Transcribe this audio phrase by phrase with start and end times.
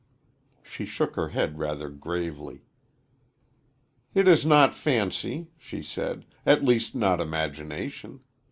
[0.63, 2.63] She shook her head rather gravely.
[4.15, 8.21] "It is not fancy," she said, "at least not imagination.